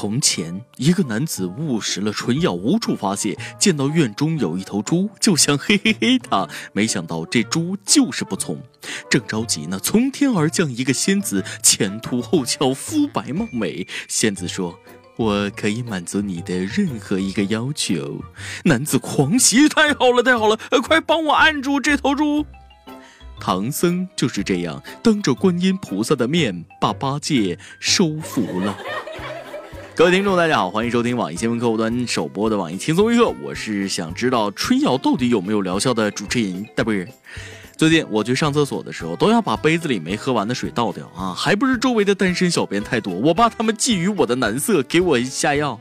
[0.00, 3.36] 从前，一个男子误食了春药，无处发泄。
[3.58, 6.48] 见到院中有一头猪，就想 嘿嘿嘿他。
[6.72, 8.62] 没想到这猪就是不从。
[9.10, 13.88] 正着急呢，从天而降一个仙子，前凸后翘，肤白貌美。
[14.06, 14.78] 仙子说
[15.18, 18.22] ：“我可以满足你的任何一个要求。”
[18.66, 20.56] 男子狂喜：“太好了，太好了！
[20.80, 22.46] 快帮我按住这头猪！”
[23.40, 28.78] 唐僧就是这样，当着观音菩萨的面，把八戒收服了。
[29.98, 37.08] 各位听众，大家好，欢迎收听网易新闻客户端首播的网易轻松一刻，我是想知道春药到底有没有疗效的主持人大波儿。
[37.76, 45.76] 最近我去上厕所的时候，都要把杯子里没喝完的水倒掉啊，还不是周围的单身小编太多，我怕他们觊觎我的男色，给我下药。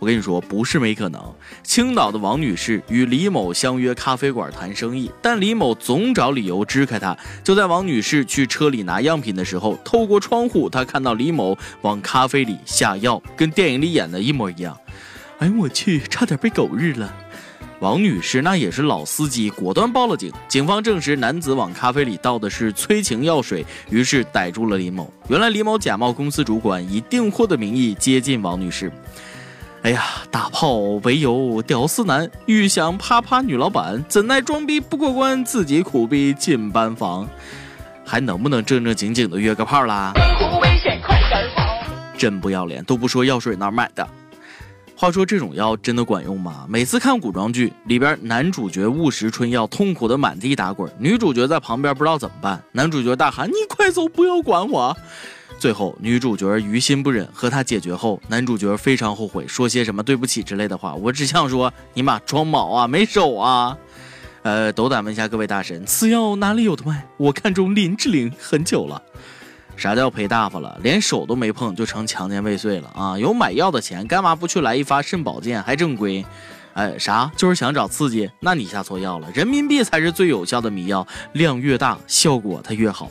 [0.00, 1.22] 我跟你说，不是没可能。
[1.62, 7.16] 青岛的王女士与李某相约咖啡馆谈生意，但李某总找理由支开她。
[7.44, 14.76] 就在王女士去车里拿样品的时候，透过窗户，她看到李某往咖啡里下药，跟电影里演的一模一样。
[15.38, 17.14] 哎，我去，差点被狗日了！
[17.80, 20.30] 王女士那也是老司机，果断报了警。
[20.48, 25.10] 警方证实，男子往咖啡里倒的是催情药水，于是逮住了李某。
[25.28, 28.92] 原来李某假冒公司主管，以订货的名义接近王女士。
[29.82, 37.26] 哎呀，大炮唯有屌丝男，欲想啪啪女老板，怎奈装逼不过关，自己苦逼进班房，
[38.04, 40.12] 还能不能正正经经的约个炮啦？
[42.18, 44.06] 真不要脸，都不说药水哪买的。
[44.94, 46.66] 话说这种药真的管用吗？
[46.68, 54.94] 每次看古装剧里边，男主角误食春药，痛苦的满地打滚，女主角在旁边不知道怎么办，男主角大喊：“你快走，不要管我。”
[55.60, 60.94] 最后，女主角于心不忍，和他解决后，男主角非常后悔，说些什么对不起之类的话。
[60.94, 63.76] 我只想说，你妈装毛啊，没手啊！
[64.42, 67.06] 呃，斗胆问一下各位大神，此药哪里有的卖？
[67.18, 69.02] 我看中林志玲很久了。
[69.76, 70.80] 啥叫赔大发了？
[70.82, 73.18] 连手都没碰就成强奸未遂了啊？
[73.18, 76.24] 有买药的钱，干嘛不去来一发肾宝健还正规？
[76.72, 77.30] 哎，啥？
[77.36, 78.30] 就是想找刺激？
[78.40, 83.10] 那你下错药了，人民币才是最有效的迷药，量越大，效果它越好。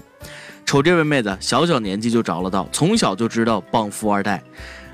[0.69, 4.39] 瞅这位妹子，小小年纪就着了道，从小就知道傍富二代。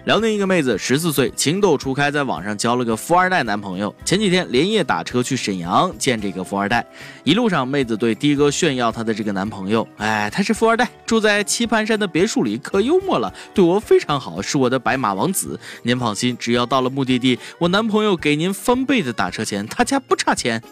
[0.05, 3.93] 辽宁一个妹子十四岁，情窦初开，在网上交了个富二代男朋友。
[4.05, 6.85] 前几天连夜打车去沈阳见这个富二代，
[7.25, 15.59] 一路上妹子对的哥炫耀她的这个男朋友，哎，他是富二代，住在棋盘山的别墅里，可幽默了，对我非常好，是我的白马王子。
[15.83, 20.63] 您放心，只要到了目的地，我男朋友给您翻倍的打车钱，他家不差钱。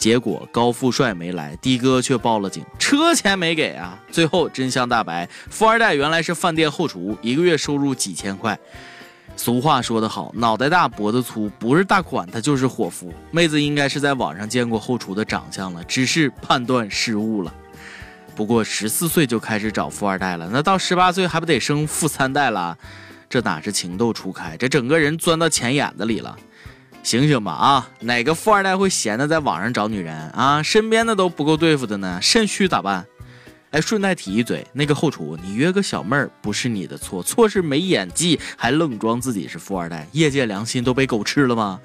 [0.00, 3.96] 结果高富帅没来，的哥却报了警，车钱没给啊！
[4.10, 8.58] 最后真相大白，富二代原来是饭店后厨，一个月收入几千块。
[9.36, 13.12] 俗话说得好，脑袋大脖子粗，不是大款他就是伙夫。
[13.30, 17.52] 妹子应该是在网上见过后厨的长相了，只是判断失误了。
[18.34, 22.78] 不过十四岁就开始找富二代了，那到十八岁还不得生富三代了？
[23.28, 26.36] 这哪是情窦初开，这整个人钻到钱眼子里了。
[27.02, 27.88] 醒醒吧啊！
[28.00, 30.62] 哪个富二代会闲的在网上找女人啊？
[30.62, 33.06] 身边的都不够对付的呢，肾虚咋办？
[33.70, 41.80] 哎，顺带提一嘴，那个后厨，你约个小妹儿不是你的错，错是没演技，还愣装自己是富二代，业界良心都被狗吃了吗？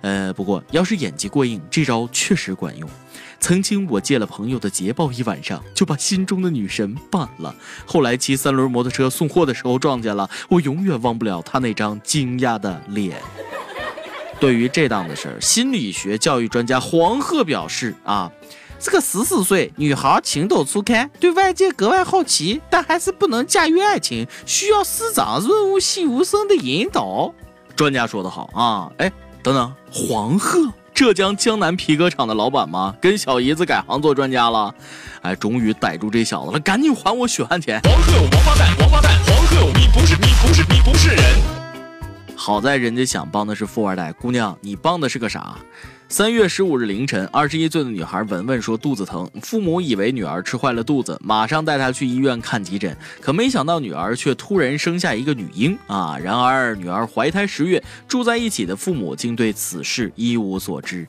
[0.00, 2.88] 呃，不过要是演技过硬，这招确实管用。
[3.40, 7.54] 曾经我借了朋友的捷豹一晚上，就把心中的女神办了。
[7.86, 13.16] 后来骑三轮摩托车送货的时候撞见了，我永远忘不了他那张惊讶的脸。
[14.40, 18.30] 对于这档子事儿，心理学教育专家黄鹤表示啊，
[18.78, 27.34] 这个十四岁女孩情窦初开，对外界格外好奇，但还是不能驾驭爱情，需要师长润物细无声的引导。
[27.74, 29.10] 专家说得好啊，哎，
[29.42, 32.94] 等等，黄鹤，浙江江南皮革厂的老板吗？
[33.00, 34.72] 跟小姨子改行做专家了？
[35.22, 37.80] 哎，终于逮住这小子了，赶紧还我血汗钱！
[37.82, 41.57] 黄鹤有王八蛋，王八蛋，黄鹤有你不是你不是你不是人。
[42.40, 45.58] 好在人家想帮的是富二代姑娘，你帮的是个啥？
[46.08, 56.16] 三月十五日凌晨，二十一岁的女孩文文说肚子疼，父母以为女儿吃坏了肚子，马上带她去医院看急诊，可没想到女儿却突然生下一个女婴啊！
[56.22, 61.08] 然而女儿怀胎十月，住在一起的父母竟对此事一无所知。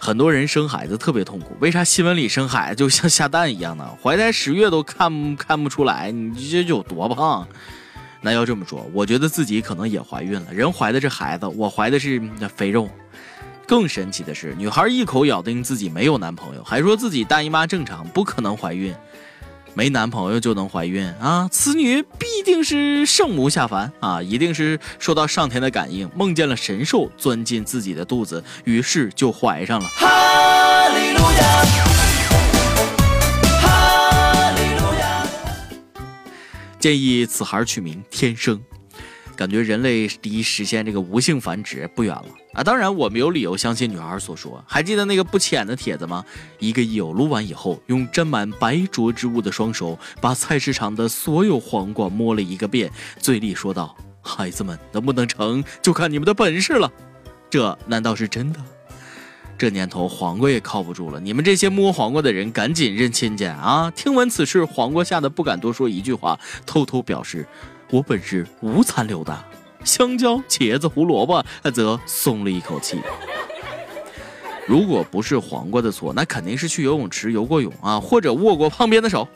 [0.00, 3.88] 很多人生孩子特别痛苦，为啥新闻里生孩子就像下蛋一样呢？
[4.02, 7.46] 怀胎十月都看看不出来，你这有多胖？
[8.20, 10.52] 那要这么说，我觉得自己可能也怀孕了。
[10.52, 12.20] 人怀的是孩子，我怀的是
[12.54, 12.88] 肥肉。
[13.66, 18.94] 更神奇的是，女孩一口咬定自己没有男朋友，还说自己大姨妈正常，不可能怀孕。
[19.72, 21.48] 没男朋友就能怀孕啊？
[21.52, 24.20] 此女必定是圣母下凡啊！
[24.20, 29.88] 一定是受到上天的感应，梦见了神兽钻进自己的肚子，于是就怀上了。
[29.88, 31.89] 哈利路亚。
[36.80, 38.60] 建议此孩取名天生。
[39.36, 42.62] 感觉人类离实现这个无性繁殖不远了啊！
[42.62, 44.62] 当然，我们有理由相信女孩所说。
[44.68, 46.22] 还记得那个不浅的帖子吗？
[46.58, 56.92] 一个友撸完以后，用沾满白灼之物的双手把菜市场的所有黄瓜摸了一个遍，嘴里说道：“孩子们能不能成就看你们的本事了。”
[57.48, 58.60] 这难道是真的？
[59.60, 63.92] 这年头黄瓜也靠不住了，你们这些摸黄瓜的人赶紧认亲家啊！
[63.94, 67.46] 听闻此事，黄瓜吓得不敢多说一句话，偷偷表示
[67.92, 69.44] ：“我本是无残留的。”
[69.84, 73.02] 香蕉、茄子、胡萝卜则松了一口气。
[74.66, 79.28] 如果不是黄瓜的错，那肯定是去游泳池游过泳啊，或者握过旁边的手。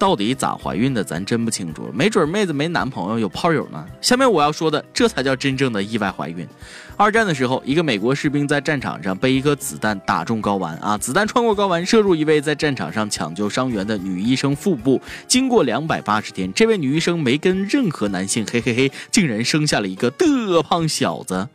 [0.00, 1.90] 到底咋怀孕的，咱真不清楚。
[1.92, 3.86] 没准妹子没男朋友，有炮友呢。
[4.00, 6.48] 下面我要说的，这才叫真正的意外怀孕。
[6.96, 14.98] 二战的时候，一个美国士兵在战场上被一颗子弹打中睾丸啊，子弹穿过睾丸，射入一位在战场上抢救伤员的女医生腹部。
[15.28, 21.46] 经过两百八十天，这位女医生没跟任何男性嘿嘿嘿，竟然生下了一个的胖小子。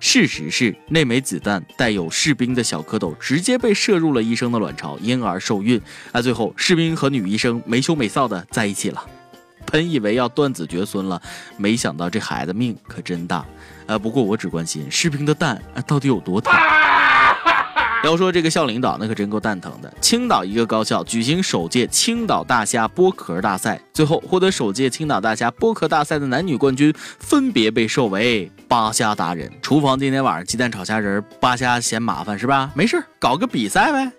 [0.00, 5.80] 事实是，那枚子弹带有士兵的小蝌蚪直接被射入了医生的卵巢，因而受孕。
[6.10, 9.04] 啊，最后士兵和女医生没羞没臊的在一起了。
[9.70, 11.20] 本以为要断子绝孙了，
[11.58, 13.44] 没想到这孩子命可真大。
[13.86, 17.36] 啊，不过我只关心士兵的蛋到底有多大。
[18.02, 19.92] 要说这个校领导，那可真够蛋疼的。
[20.00, 29.50] 青岛一个高校举行首届青岛大虾剥壳大赛，最后获得首届青岛大虾剥壳大赛的男女冠军分别被授为扒虾达人。
[29.60, 32.70] 厨房今天晚上鸡蛋炒虾仁，扒虾嫌麻烦是吧？
[32.72, 34.12] 没事，搞个比赛呗。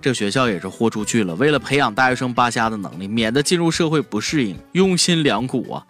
[0.00, 5.84] 这学校也是豁出去了，为了培养大学生扒虾的能力，免得进入社会不适应，用心良苦啊。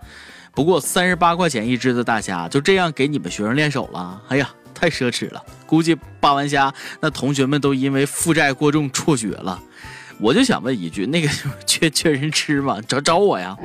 [0.53, 4.21] 不过三十八块钱一只的大虾，就这样给你们学生练手了？
[4.31, 4.51] 哎呀！
[4.75, 9.59] 太奢侈了，估计扒完虾，那同学们都因为负债过重辍学了。
[10.19, 11.29] 我就想问一句，那个
[11.65, 12.79] 缺缺人吃吗？
[12.87, 13.57] 找找我呀！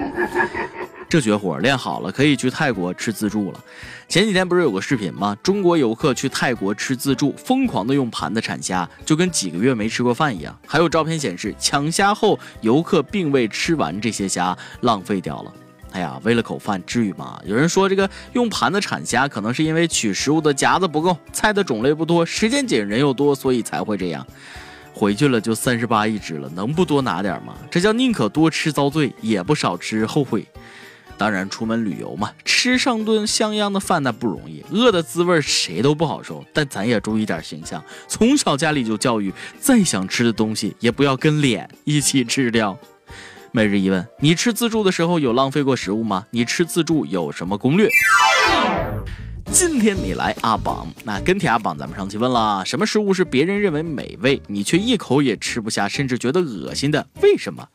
[1.12, 3.60] 这绝活练好了，可以去泰国吃自助了。
[4.08, 5.36] 前几天不是有个视频吗？
[5.44, 10.58] 中国游客去泰国吃自助，疯狂的用盘子铲虾，就跟几个月没吃过饭一样。
[10.66, 15.54] 还有照片显示，抢虾后游客并未吃完这些虾，浪费掉了。
[15.92, 17.38] 哎呀，为了口饭，至于吗？
[17.44, 24.26] 有人说这个用盘子铲虾，可能是因为取食物的夹子不够，菜的种类不多，时间紧，人又多，所以才会这样。
[24.94, 27.54] 回去了就三十八一只了，能不多拿点吗？
[27.70, 30.48] 这叫宁可多吃遭罪，也不少吃后悔。
[31.22, 36.44] 当然，出门旅游嘛，吃上顿像样的饭那不容易，饿的滋味谁都不好受。
[36.52, 42.76] 但咱也注意点形象，从小家里就教育，再想吃的东西也不要跟脸一起吃掉。
[43.52, 46.26] 每日一问：你吃自助的时候有浪费过食物吗？
[46.32, 47.88] 你吃自助有什么攻略？
[49.54, 57.06] 今天你来阿榜，那跟帖阿榜，咱们上期问了，什么食物是别人认为美味，你却一口也吃不下，甚至觉得恶心的？
[57.22, 57.68] 为什么？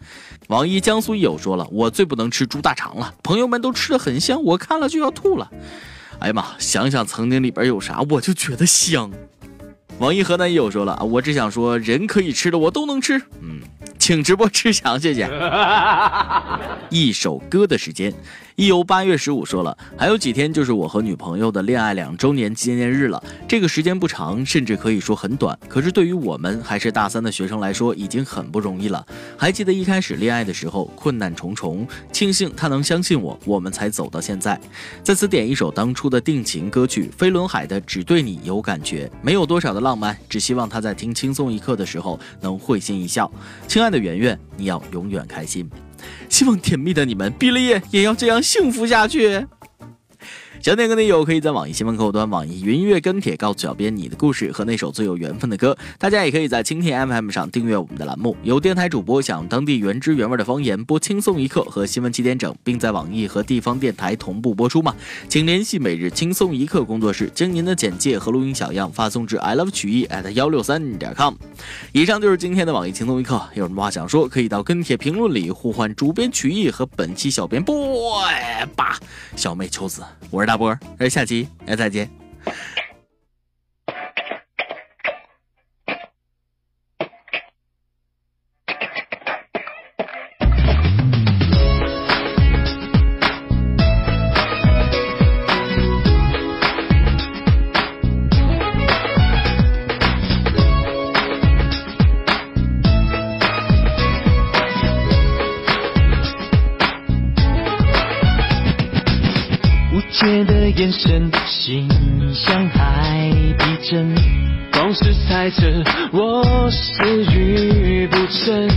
[0.48, 5.50] 网易江苏益友说了，我最不能吃猪大肠了，朋友们都吃的很香，我看了就要吐了。
[6.18, 9.10] 哎呀妈，想想曾经里边有啥，我就觉得香。
[9.98, 13.60] 网易河南益友说了，我只想说，人可以吃的我都能吃，嗯。
[13.98, 15.28] 请直播吃翔，谢谢。
[16.90, 18.14] 一首歌的时间。
[18.56, 23.22] 一游八月十五说了，还有几天就是我和女朋友的恋爱两周年纪念日了。
[23.46, 25.58] 这个时间不长，甚至可以说很短。
[25.68, 29.06] 可是对于我们还是大三的学生来说，已经很不容易了。
[29.36, 34.58] 还记得一开始恋爱的时候，困难重重，庆幸他能相信我，我们才走到现在。
[35.02, 43.30] 在此点一首当初的定情歌曲，飞轮海的《只对你有感觉》，没有多少的浪漫，只希望他在听轻松一刻的时候能会心一笑。
[43.68, 45.68] 亲爱的圆圆，你要永远开心。
[46.28, 49.46] 希望甜蜜的你们毕了业也要这样幸福下去。
[50.66, 55.78] 想点歌的友可以在网易新闻客户端、网易云音乐跟帖告诉小编你的故事和那首最有缘分的歌。
[55.96, 64.92] 大家也可以在蜻蜓 FM 上订阅我们的栏目，有电台主播想当地原汁原味的方言播轻松一刻和新闻七点整，并在网易和地方电台同步播出吗？
[65.28, 71.34] 请联系每日轻松一刻工作室，将您的简介和录音小样发送至 i love 曲艺 at 幺六三点 com。
[71.92, 78.24] 以上就是今天的网易轻松一刻，有什么话想说，可以到跟帖评论里呼唤主编曲艺和本期小编 boy
[78.74, 78.98] 吧，
[79.36, 80.55] 小妹秋子，我是大。
[80.56, 82.08] 波，哎，下期再见。
[110.76, 111.88] 眼神，心
[112.34, 114.14] 像海底针，
[114.70, 115.62] 光是猜测
[116.12, 118.68] 我食欲不成，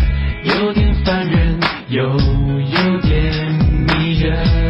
[0.45, 3.53] 有点烦人，又有点
[3.85, 4.68] 迷人。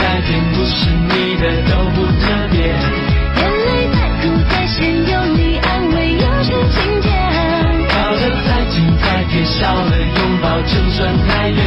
[0.00, 2.56] 改变不是你的都不特别。
[3.36, 7.08] 眼泪再苦再咸，有你安慰又是晴天。
[7.88, 11.58] 靠的再近再贴，少了拥抱就算太远。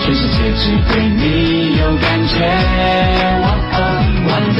[0.00, 2.34] 全世界只对你有感觉。
[3.42, 3.78] 哦哦，
[4.28, 4.58] 玩得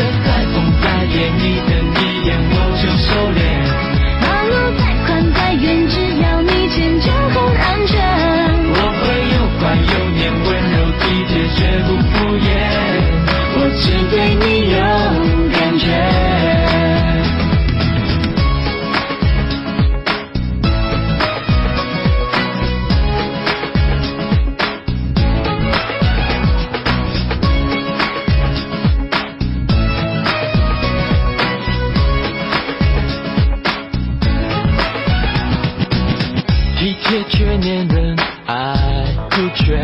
[37.14, 39.76] 体贴却黏人，爱酷却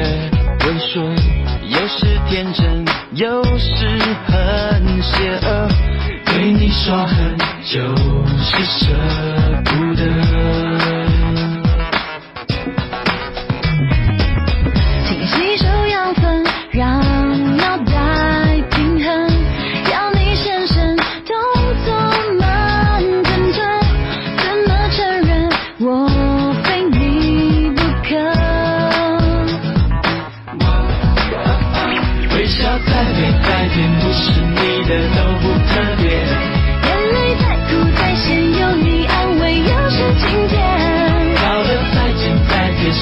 [0.66, 1.16] 温顺，
[1.68, 3.86] 有时天真，有时
[4.26, 5.68] 很邪恶。
[6.24, 7.78] 对你耍狠，就
[8.36, 8.86] 是舍
[9.64, 10.39] 不得。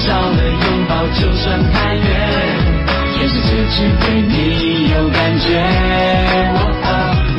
[0.09, 2.03] 再贴，少了拥抱就算太远。
[3.13, 5.45] 全世界只对你有感觉。
[6.55, 6.89] 哦哦，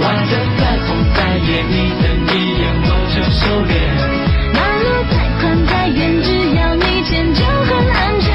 [0.00, 3.72] 玩得再疯再野，你的一眼我就收敛。
[4.54, 8.28] 马路再宽再远，只要你牵就很安全。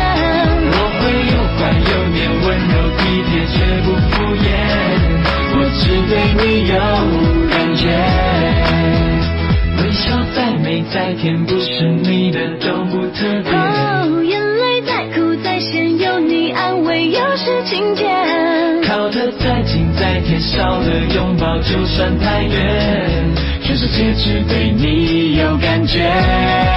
[0.68, 1.02] 我会
[1.32, 4.46] 又乖又黏，温柔体贴，绝不敷衍。
[5.58, 6.74] 我只对你有
[7.50, 7.84] 感觉。
[9.78, 10.04] 微笑
[10.36, 13.65] 再美再甜，不是你的都不特别。
[20.96, 23.34] 的拥抱就算太远。
[23.62, 26.75] 全世界只对你有感觉。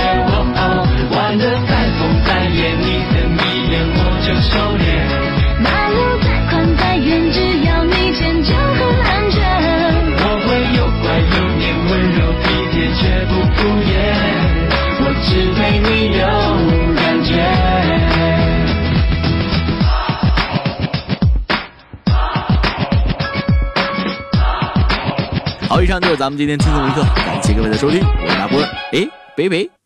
[26.18, 29.77] 咱们今天轻松一刻，感谢各位的收听，我是大波儿，哎，北北。